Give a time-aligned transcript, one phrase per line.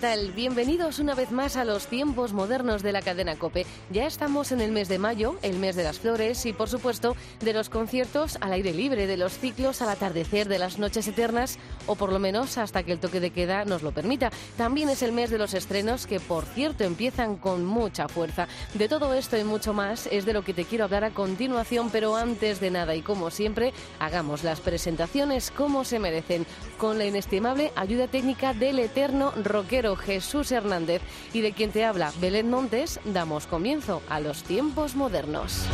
[0.00, 0.32] Tal?
[0.32, 3.66] Bienvenidos una vez más a los tiempos modernos de la cadena Cope.
[3.90, 7.16] Ya estamos en el mes de mayo, el mes de las flores y, por supuesto,
[7.40, 11.58] de los conciertos al aire libre, de los ciclos al atardecer, de las noches eternas
[11.86, 14.30] o por lo menos hasta que el toque de queda nos lo permita.
[14.56, 18.48] También es el mes de los estrenos que, por cierto, empiezan con mucha fuerza.
[18.72, 21.90] De todo esto y mucho más es de lo que te quiero hablar a continuación,
[21.90, 26.46] pero antes de nada y como siempre, hagamos las presentaciones como se merecen,
[26.78, 32.12] con la inestimable ayuda técnica del eterno rockero Jesús Hernández y de quien te habla
[32.20, 35.66] Belén Montes, damos comienzo a los tiempos modernos.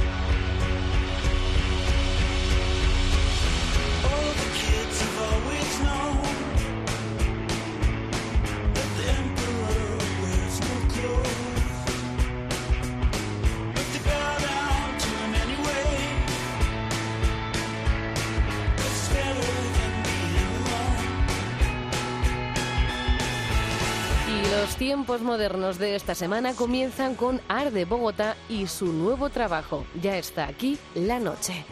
[24.78, 29.86] Tiempos modernos de esta semana comienzan con Arde Bogotá y su nuevo trabajo.
[30.02, 31.64] Ya está aquí la noche.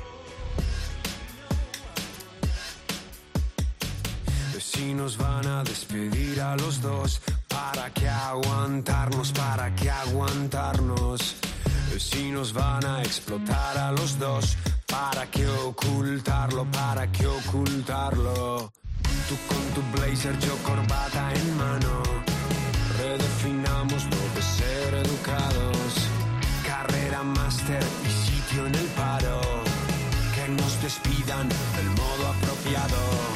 [4.58, 9.32] Si nos van a despedir a los dos, ¿para qué aguantarnos?
[9.32, 11.36] ¿Para qué aguantarnos?
[11.98, 16.64] Si nos van a explotar a los dos, ¿para qué ocultarlo?
[16.70, 18.72] ¿Para qué ocultarlo?
[19.28, 22.33] Tú con tu blazer, yo corbata en mano
[23.16, 26.08] redefinamos lo de ser educados.
[26.66, 29.40] Carrera, máster y sitio en el paro.
[30.34, 33.33] Que nos despidan del modo apropiado.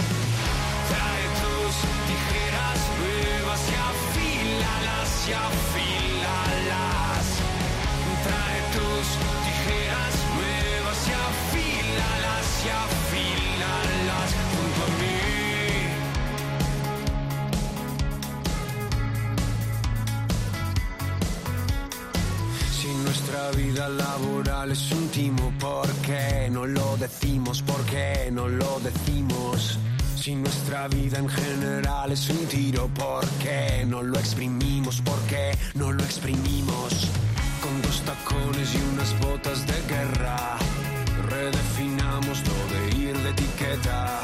[23.49, 27.63] Nuestra vida laboral es un timo, ¿por qué no lo decimos?
[27.63, 29.79] ¿Por qué no lo decimos?
[30.17, 35.01] Si nuestra vida en general es un tiro, ¿por qué no lo exprimimos?
[35.01, 37.09] ¿Por qué no lo exprimimos?
[37.63, 40.59] Con dos tacones y unas botas de guerra,
[41.31, 44.21] redefinamos lo de ir de etiqueta.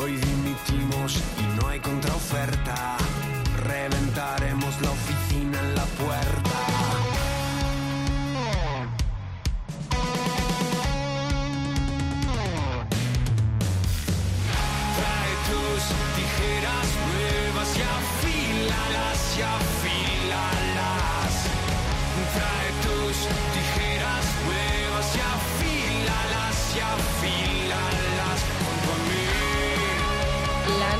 [0.00, 2.96] Hoy dimitimos y no hay contraoferta.
[3.64, 6.87] Reventaremos la oficina en la puerta.
[17.08, 21.32] Nuevas y afílalas y afílalas.
[22.34, 23.16] Trae tus
[23.54, 28.17] tijeras nuevas y afílalas y afílalas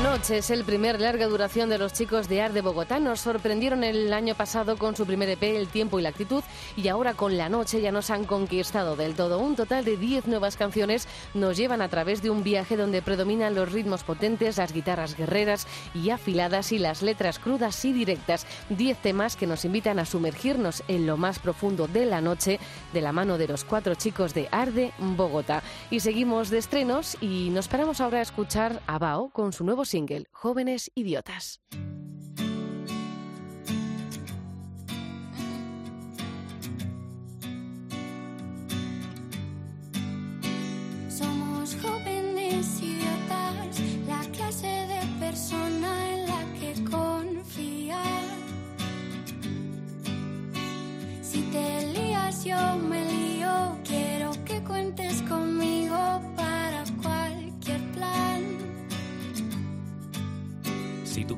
[0.03, 2.99] noche es el primer larga duración de los chicos de Ar de Bogotá.
[2.99, 6.43] Nos sorprendieron el año pasado con su primer EP, El tiempo y la actitud,
[6.77, 9.39] y ahora con La noche ya nos han conquistado del todo.
[9.39, 13.55] Un total de 10 nuevas canciones nos llevan a través de un viaje donde predominan
[13.55, 18.45] los ritmos potentes, las guitarras guerreras y afiladas y las letras crudas y directas.
[18.69, 22.59] 10 temas que nos invitan a sumergirnos en lo más profundo de la noche
[22.93, 25.61] de la mano de los cuatro chicos de Arde Bogotá.
[25.89, 29.85] Y seguimos de estrenos y nos paramos ahora a escuchar a Bao con su nuevo
[29.89, 31.59] single, Jóvenes Idiotas.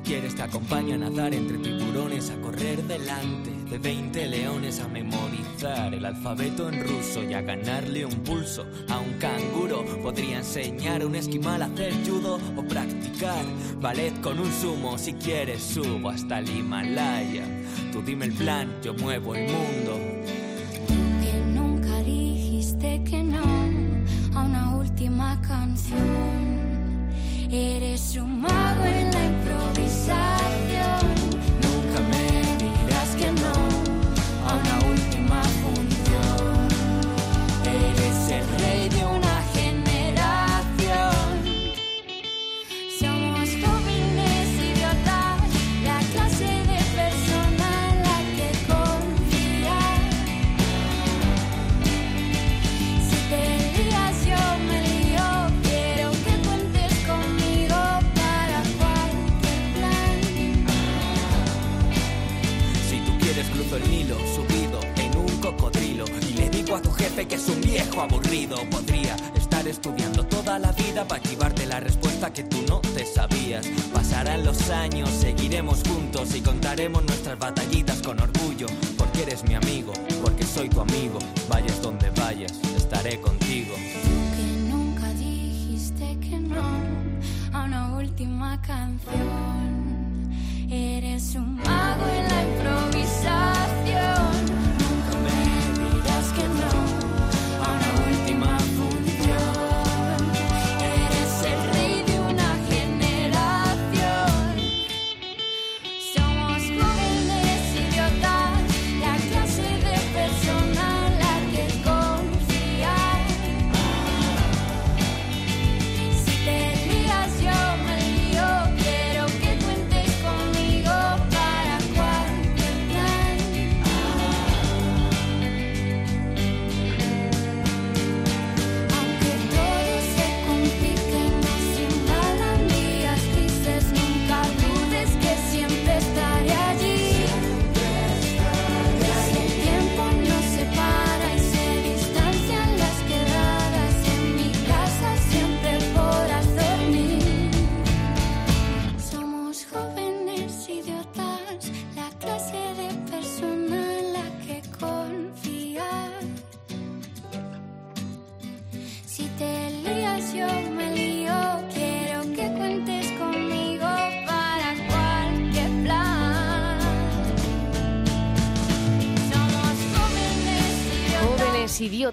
[0.02, 5.94] Quieres te acompaño a nadar entre tiburones, a correr delante de 20 leones, a memorizar
[5.94, 9.84] el alfabeto en ruso y a ganarle un pulso a un canguro.
[10.02, 13.44] Podría enseñar a un esquimal a hacer judo o practicar
[13.80, 14.98] ballet con un sumo.
[14.98, 17.44] Si quieres subo hasta el Himalaya.
[17.92, 19.98] Tú dime el plan, yo muevo el mundo.
[21.20, 23.42] Tú nunca dijiste que no
[24.34, 26.42] a una última canción.
[27.50, 29.11] Eres un mago en
[30.12, 30.41] la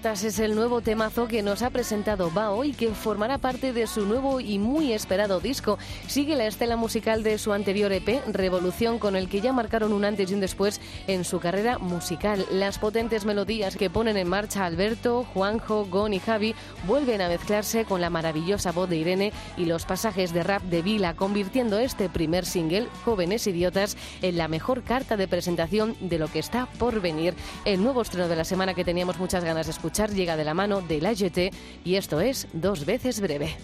[0.01, 4.05] Es el nuevo temazo que nos ha presentado Bao y que formará parte de su
[4.05, 5.77] nuevo y muy esperado disco.
[6.07, 10.05] Sigue la estela musical de su anterior EP, Revolución, con el que ya marcaron un
[10.05, 12.45] antes y un después en su carrera musical.
[12.49, 16.55] Las potentes melodías que ponen en marcha Alberto, Juanjo, Gon y Javi
[16.87, 20.81] vuelven a mezclarse con la maravillosa voz de Irene y los pasajes de rap de
[20.81, 26.29] Vila, convirtiendo este primer single, Jóvenes Idiotas, en la mejor carta de presentación de lo
[26.29, 27.35] que está por venir.
[27.65, 30.53] El nuevo estreno de la semana que teníamos muchas ganas de escuchar llega de la
[30.53, 31.51] mano de la GT
[31.83, 33.55] y esto es Dos veces breve.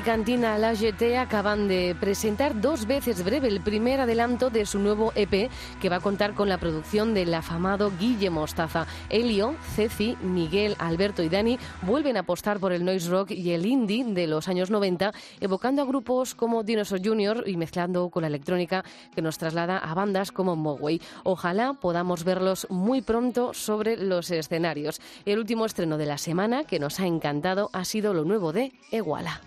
[0.00, 4.78] Banda alicantina La GT acaban de presentar dos veces breve el primer adelanto de su
[4.78, 8.86] nuevo EP que va a contar con la producción del afamado Guille Mostaza.
[9.10, 13.66] Elio, Ceci, Miguel, Alberto y Dani vuelven a apostar por el noise rock y el
[13.66, 17.44] indie de los años 90, evocando a grupos como Dinosaur Jr.
[17.46, 21.00] y mezclando con la electrónica que nos traslada a bandas como Mogwai.
[21.24, 25.00] Ojalá podamos verlos muy pronto sobre los escenarios.
[25.26, 28.72] El último estreno de la semana que nos ha encantado ha sido lo nuevo de
[28.92, 29.40] Iguala.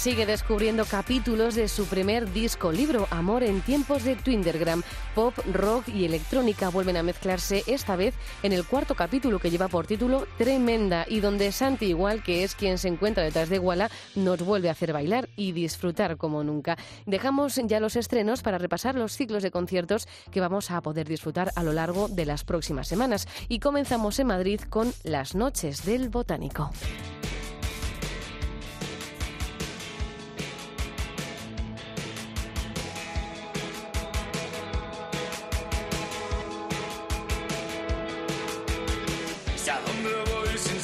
[0.00, 4.82] Sigue descubriendo capítulos de su primer disco libro, Amor en tiempos de Twindergram.
[5.14, 9.68] Pop, rock y electrónica vuelven a mezclarse esta vez en el cuarto capítulo que lleva
[9.68, 13.90] por título Tremenda y donde Santi Igual, que es quien se encuentra detrás de Iguala,
[14.14, 16.78] nos vuelve a hacer bailar y disfrutar como nunca.
[17.04, 21.52] Dejamos ya los estrenos para repasar los ciclos de conciertos que vamos a poder disfrutar
[21.56, 26.08] a lo largo de las próximas semanas y comenzamos en Madrid con Las Noches del
[26.08, 26.70] Botánico.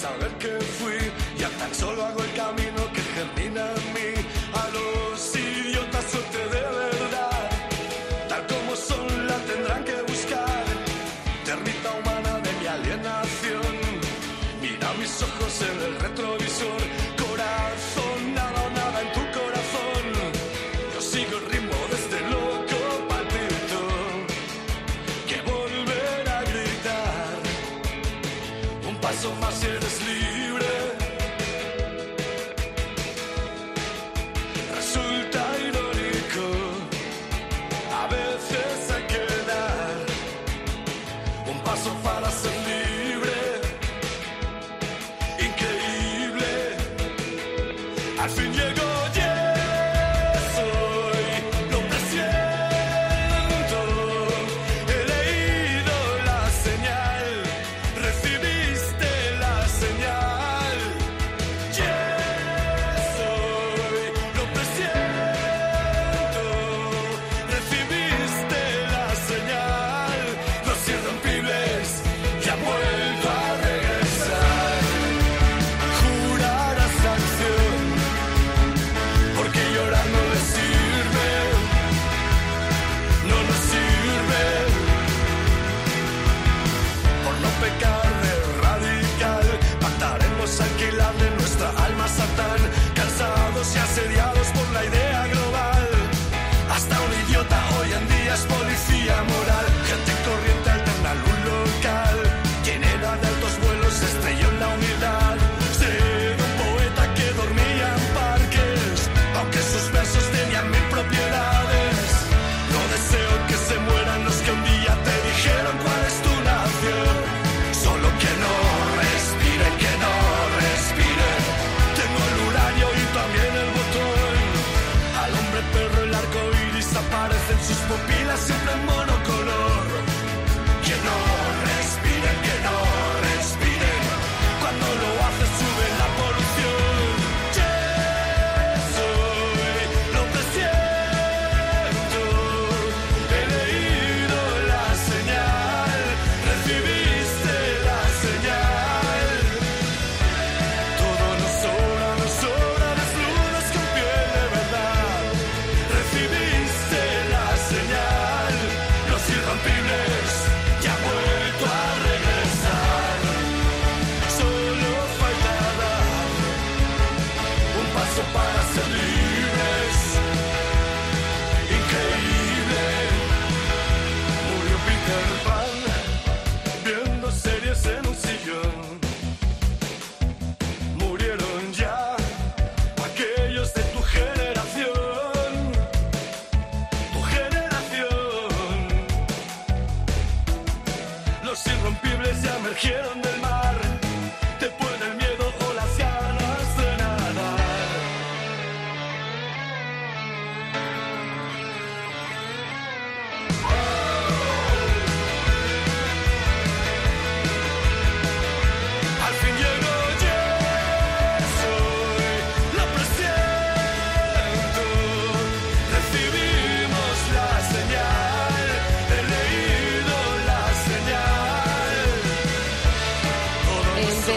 [0.07, 0.99] Saber que fui.
[1.39, 4.11] Ya tan solo hago el camino que germina en mí.
[4.63, 7.45] A los idiotas suerte de verdad.
[8.31, 10.65] Tal como son la tendrán que buscar.
[11.45, 13.75] Termita humana de mi alienación.
[14.63, 16.96] Mira mis ojos en el retrovisor.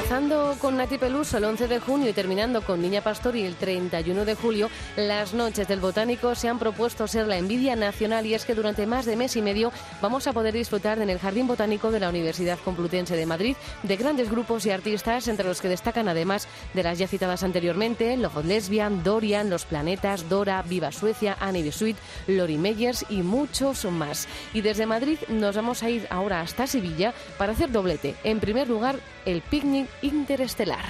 [0.10, 4.26] Empezando con Nati Peluso el 11 de junio y terminando con Niña Pastori el 31
[4.26, 4.68] de julio,
[4.98, 8.88] las noches del botánico se han propuesto ser la envidia nacional y es que durante
[8.88, 12.10] más de mes y medio vamos a poder disfrutar en el Jardín Botánico de la
[12.10, 16.82] Universidad Complutense de Madrid de grandes grupos y artistas, entre los que destacan además de
[16.82, 22.58] las ya citadas anteriormente, Logos Lesbian, Dorian, Los Planetas, Dora, Viva Suecia, Annie Bisuit, Lori
[22.58, 24.28] Meyers y muchos más.
[24.56, 28.16] Y desde Madrid nos vamos a ir ahora hasta Sevilla para hacer doblete.
[28.24, 28.96] En primer lugar,
[29.32, 30.86] el picnic interestelar.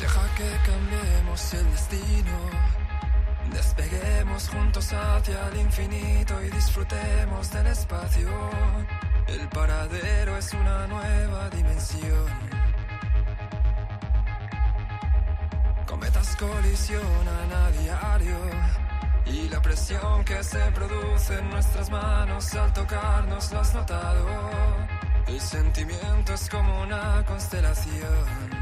[0.00, 2.38] Deja que cambiemos el destino.
[3.52, 9.07] Despeguemos juntos hacia el infinito y disfrutemos del espacio.
[9.28, 12.26] El paradero es una nueva dimensión.
[15.86, 18.38] Cometas colisionan a diario
[19.26, 24.26] y la presión que se produce en nuestras manos al tocarnos lo has notado.
[25.26, 28.58] El sentimiento es como una constelación.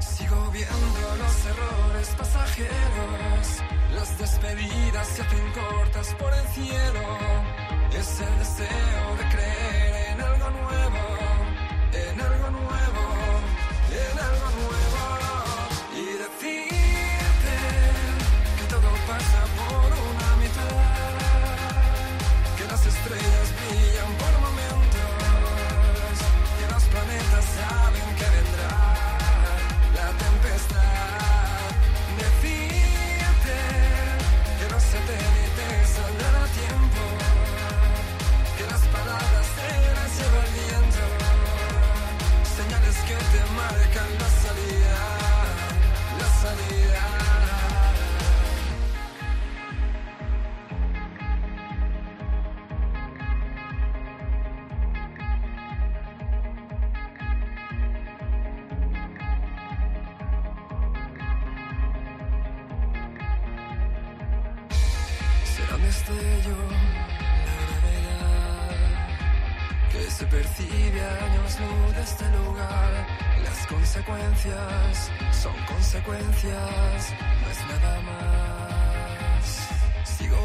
[0.00, 3.62] Sigo viendo los errores pasajeros,
[3.94, 7.55] las despedidas se hacen cortas por el cielo.
[7.98, 11.04] Es el deseo de creer en algo nuevo,
[11.94, 13.04] en algo nuevo,
[13.90, 15.04] en algo nuevo.
[15.96, 17.54] Y decirte
[18.58, 20.76] que todo pasa por una mitad,
[22.58, 23.45] que las estrellas
[43.68, 44.35] que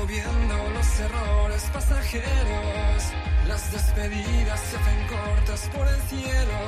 [0.07, 3.03] Viendo los errores pasajeros,
[3.47, 6.59] las despedidas se hacen cortas por el cielo.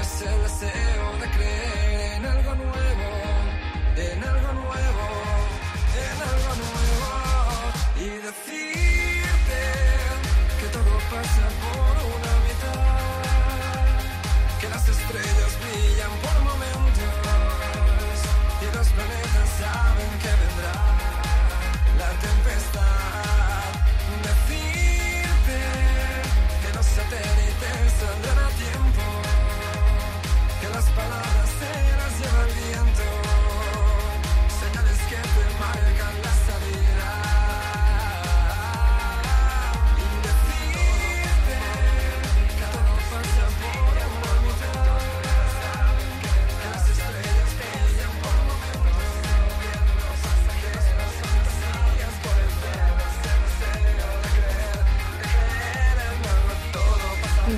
[0.00, 3.08] Es el deseo de creer en algo nuevo,
[3.96, 5.06] en algo nuevo,
[6.04, 7.08] en algo nuevo.
[7.96, 9.60] Y decirte
[10.58, 12.80] que todo pasa por una mitad,
[14.60, 16.80] que las estrellas brillan por momentos
[18.60, 20.39] y los planetas saben que
[22.20, 22.99] tempestad.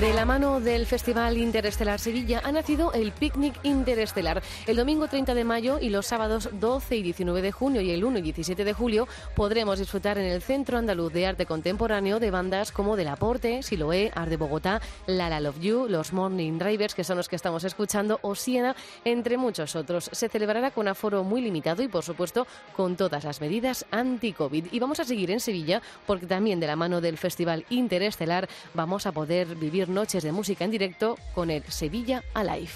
[0.03, 4.43] De la mano del Festival Interestelar Sevilla ha nacido el Picnic Interestelar.
[4.67, 8.03] El domingo 30 de mayo y los sábados 12 y 19 de junio y el
[8.03, 12.31] 1 y 17 de julio podremos disfrutar en el Centro Andaluz de Arte Contemporáneo de
[12.31, 16.95] bandas como Del Aporte, Siloé, Art de Bogotá, La La Love You, los Morning Ravers,
[16.95, 20.09] que son los que estamos escuchando, o Siena, entre muchos otros.
[20.11, 24.65] Se celebrará con aforo muy limitado y, por supuesto, con todas las medidas anti-COVID.
[24.69, 29.05] Y vamos a seguir en Sevilla porque también de la mano del Festival Interestelar vamos
[29.05, 32.71] a poder vivir noches de música en directo con el Sevilla Alive.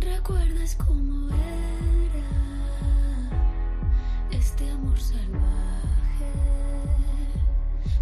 [0.00, 2.28] ¿Recuerdas cómo era
[4.30, 6.32] este amor salvaje?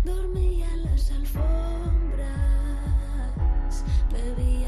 [0.05, 2.25] Dormía en las alfombras,
[4.11, 4.66] bebía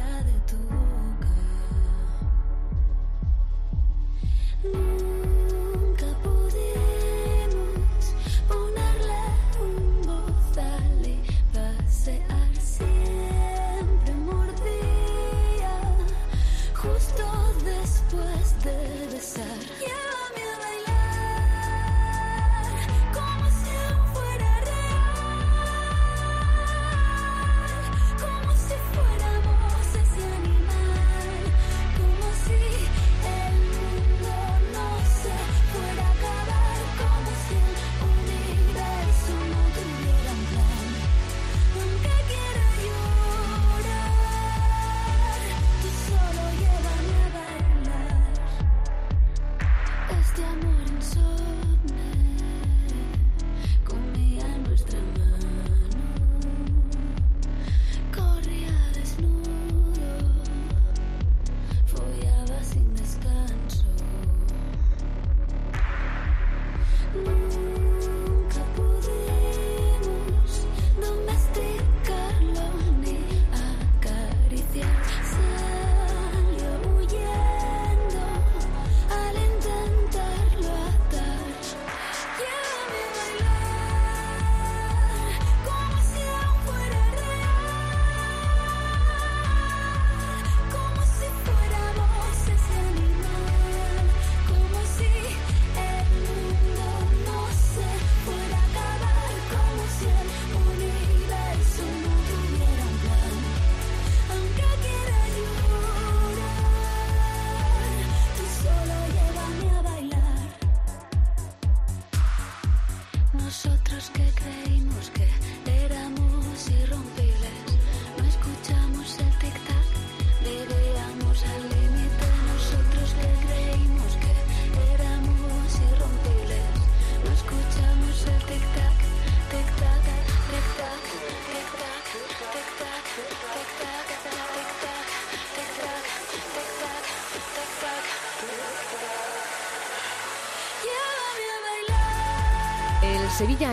[19.12, 19.77] besar.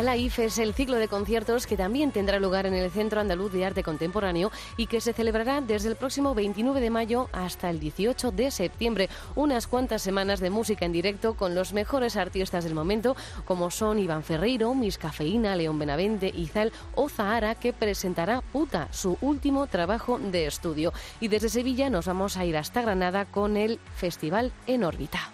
[0.05, 3.19] El Sevilla Alive es el ciclo de conciertos que también tendrá lugar en el Centro
[3.19, 7.71] Andaluz de Arte Contemporáneo y que se celebrará desde el próximo 29 de mayo hasta
[7.71, 9.09] el 18 de septiembre.
[9.33, 13.15] Unas cuantas semanas de música en directo con los mejores artistas del momento,
[13.45, 19.17] como son Iván Ferreiro, Miss Cafeína, León Benavente, Izal o Zahara, que presentará Puta, su
[19.21, 20.93] último trabajo de estudio.
[21.19, 25.31] Y desde Sevilla nos vamos a ir hasta Granada con el Festival en órbita.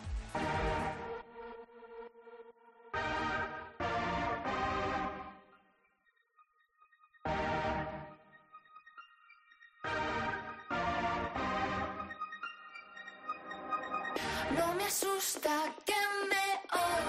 [14.57, 15.49] No me asusta
[15.85, 16.45] que me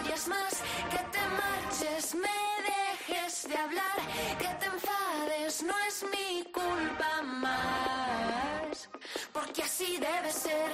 [0.03, 0.55] odies más,
[0.91, 2.39] que te marches, me
[2.71, 3.97] dejes de hablar,
[4.39, 8.89] que te enfades, no es mi culpa más,
[9.33, 10.71] porque así debe ser.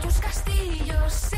[0.00, 1.33] Tus castillos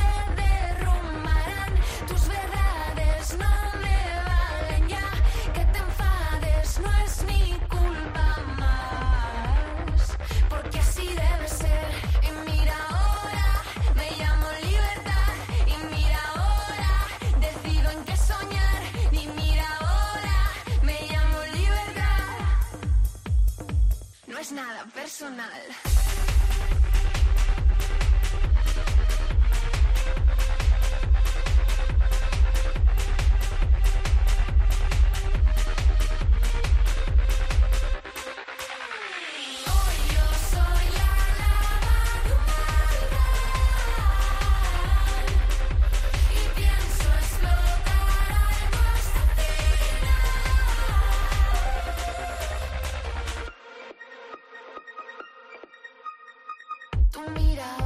[24.57, 25.96] nada personal.
[57.31, 57.86] mira.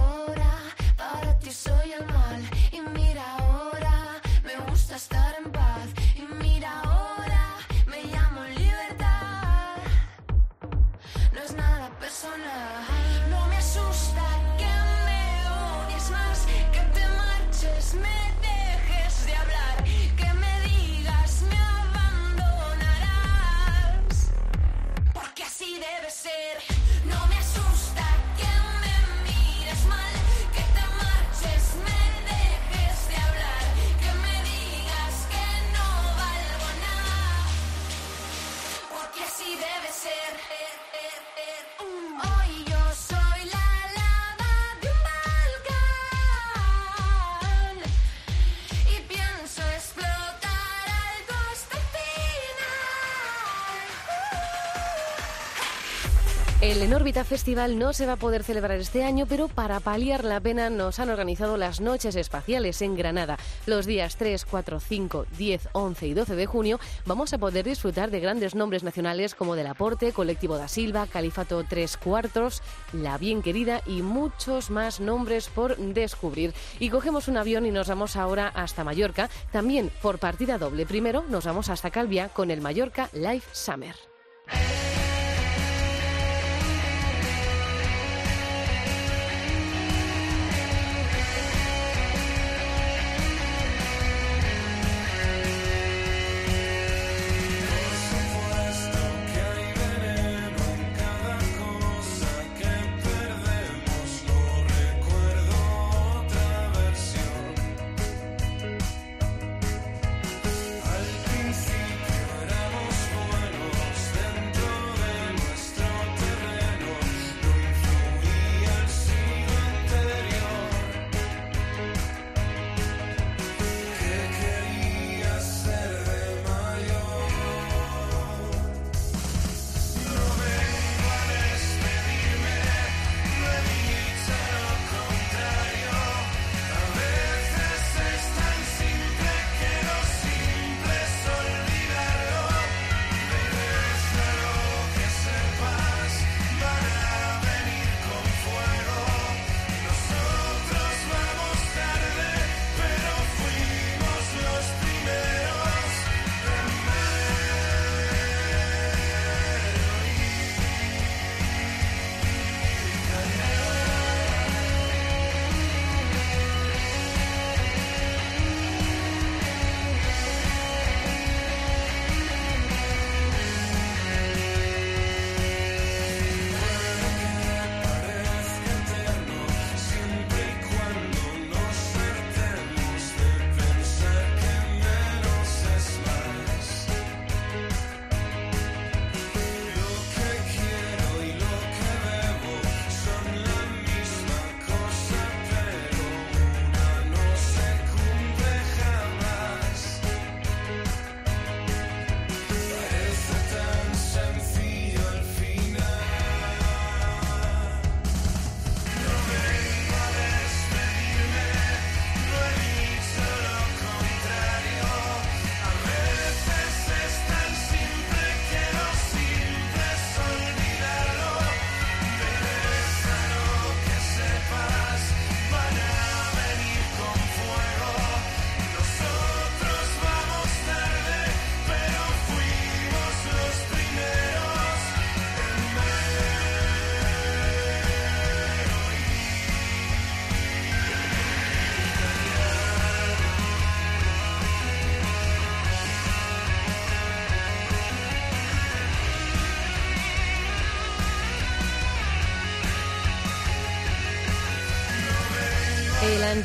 [57.11, 60.71] Enórbita Festival no se va a poder celebrar este año, pero para paliar la pena
[60.71, 63.37] nos han organizado las noches espaciales en Granada.
[63.67, 68.13] Los días 3, 4, 5, 10, 11 y 12 de junio vamos a poder disfrutar
[68.13, 73.43] de grandes nombres nacionales como Del Aporte, Colectivo da Silva, Califato Tres Cuartos, La Bien
[73.43, 76.55] Querida y muchos más nombres por descubrir.
[76.79, 80.87] Y cogemos un avión y nos vamos ahora hasta Mallorca, también por partida doble.
[80.87, 84.10] Primero nos vamos hasta Calvia con el Mallorca Live Summer.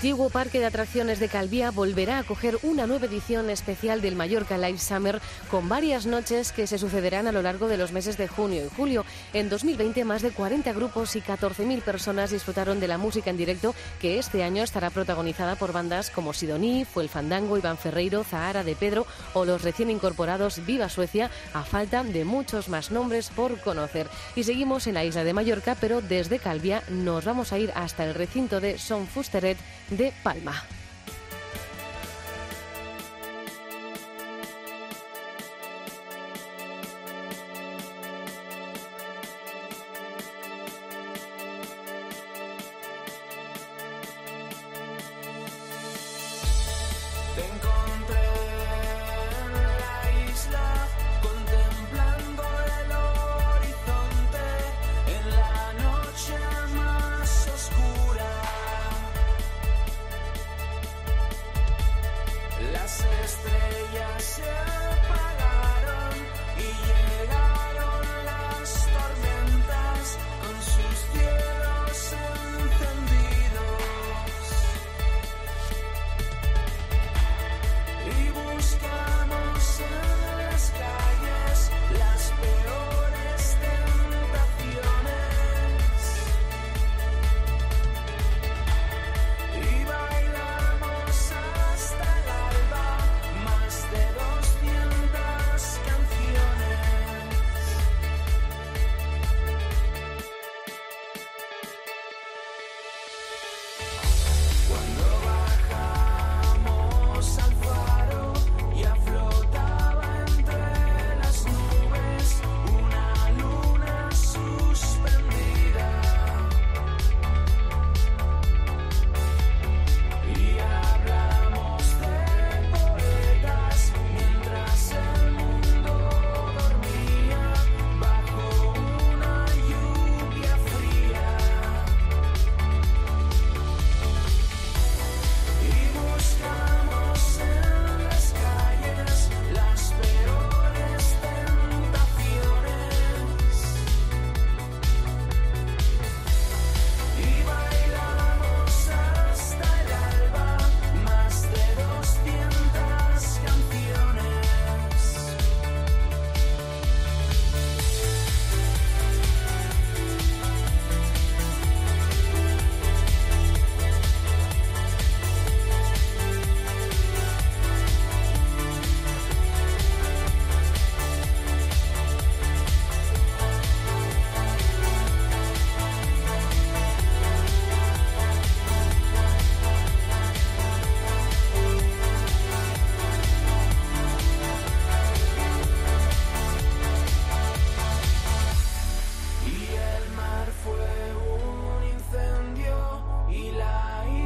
[0.05, 4.55] Antiguo parque de atracciones de Calvía volverá a acoger una nueva edición especial del Mallorca
[4.55, 8.27] Live Summer con varias noches que se sucederán a lo largo de los meses de
[8.27, 9.03] junio y julio.
[9.33, 13.73] En 2020 más de 40 grupos y 14.000 personas disfrutaron de la música en directo
[13.99, 18.63] que este año estará protagonizada por bandas como Sidoní, Fue el Fandango, Iván Ferreiro, Zahara
[18.63, 23.59] de Pedro o los recién incorporados Viva Suecia a falta de muchos más nombres por
[23.59, 24.07] conocer.
[24.35, 28.05] Y seguimos en la isla de Mallorca pero desde Calvía nos vamos a ir hasta
[28.05, 29.57] el recinto de Son Fusteret
[29.95, 30.75] de Palma.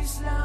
[0.09, 0.38] Islam.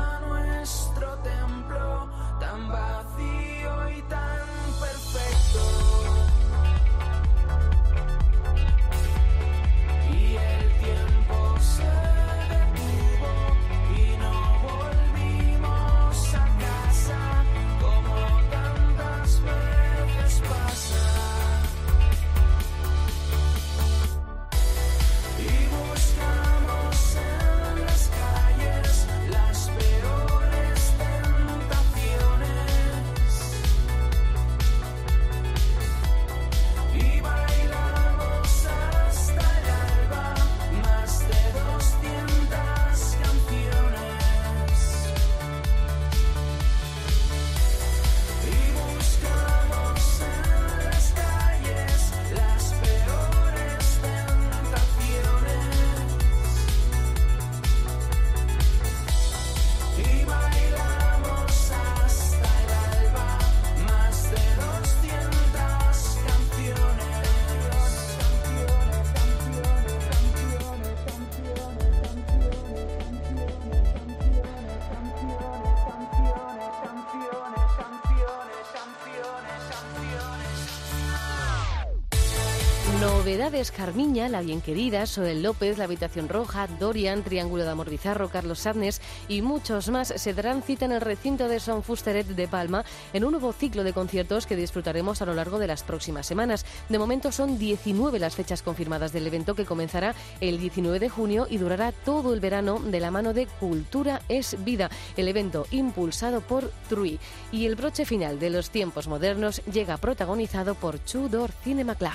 [83.24, 88.28] Novedades, Carmiña, La Bien Querida, Soel López, La Habitación Roja, Dorian, Triángulo de Amor Bizarro,
[88.28, 92.48] Carlos Sadnes y muchos más se darán cita en el recinto de Son Fusteret de
[92.48, 96.26] Palma en un nuevo ciclo de conciertos que disfrutaremos a lo largo de las próximas
[96.26, 96.66] semanas.
[96.90, 101.46] De momento son 19 las fechas confirmadas del evento que comenzará el 19 de junio
[101.48, 106.42] y durará todo el verano de la mano de Cultura es Vida, el evento impulsado
[106.42, 107.18] por TRUI.
[107.52, 112.12] Y el broche final de los tiempos modernos llega protagonizado por Tudor Cinema Club.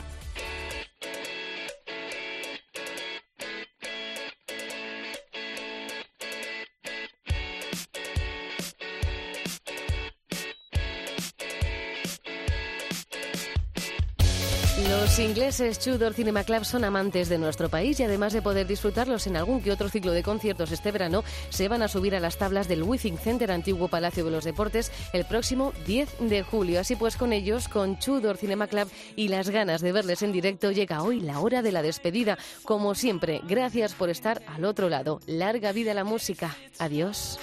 [15.20, 19.28] Los ingleses Tudor Cinema Club son amantes de nuestro país y además de poder disfrutarlos
[19.28, 22.38] en algún que otro ciclo de conciertos este verano, se van a subir a las
[22.38, 26.80] tablas del Withing Center, antiguo Palacio de los Deportes, el próximo 10 de julio.
[26.80, 30.72] Así pues, con ellos, con Tudor Cinema Club y las ganas de verles en directo,
[30.72, 32.38] llega hoy la hora de la despedida.
[32.64, 35.20] Como siempre, gracias por estar al otro lado.
[35.26, 36.56] Larga vida la música.
[36.78, 37.38] Adiós.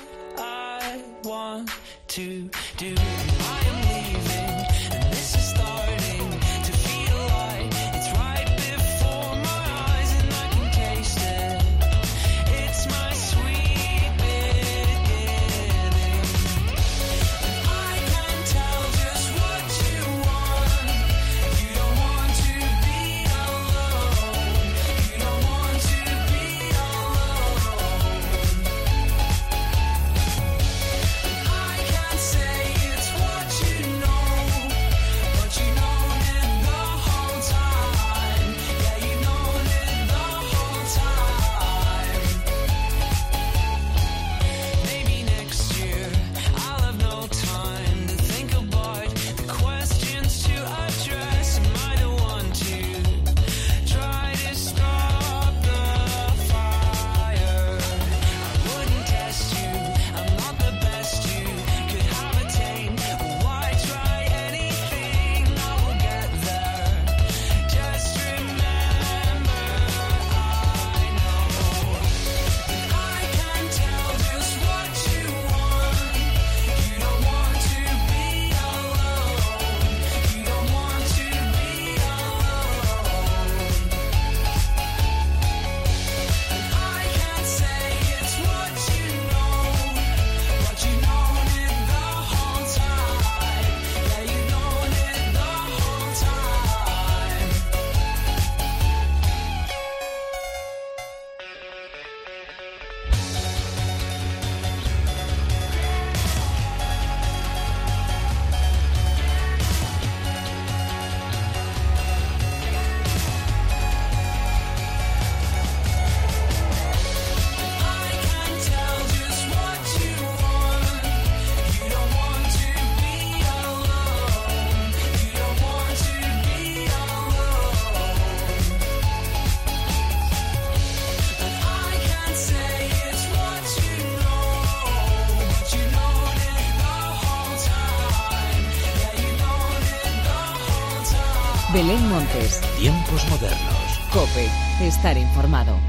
[141.87, 144.01] Belén Montes, Tiempos modernos.
[144.13, 145.86] Cope, estar informado.